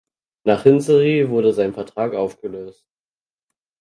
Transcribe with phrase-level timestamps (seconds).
[0.47, 2.87] Nach Hinserie wurde sein Vertrag aufgelöst.